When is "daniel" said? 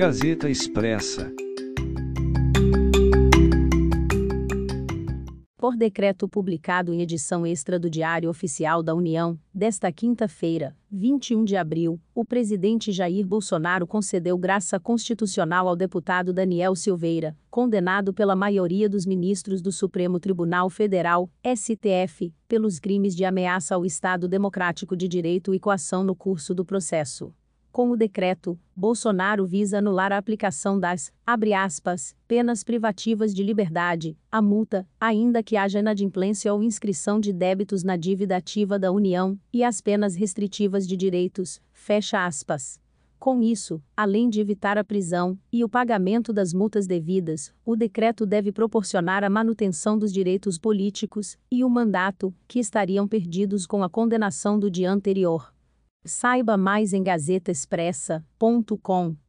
16.32-16.74